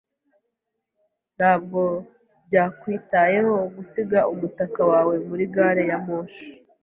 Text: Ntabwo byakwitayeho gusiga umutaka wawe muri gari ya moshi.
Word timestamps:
Ntabwo 1.37 1.81
byakwitayeho 2.47 3.55
gusiga 3.75 4.19
umutaka 4.33 4.81
wawe 4.91 5.15
muri 5.27 5.43
gari 5.53 5.83
ya 5.89 5.97
moshi. 6.05 6.47